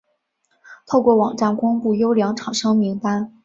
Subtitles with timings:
[0.87, 3.37] 透过网站公布优良厂商名单